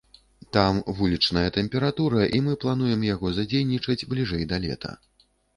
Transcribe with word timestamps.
Там 0.55 0.79
вулічная 1.01 1.43
тэмпература, 1.57 2.21
і 2.37 2.41
мы 2.47 2.57
плануем 2.63 3.07
яго 3.13 3.33
задзейнічаць 3.39 4.01
бліжэй 4.15 4.43
да 4.55 4.63
лета. 4.65 4.91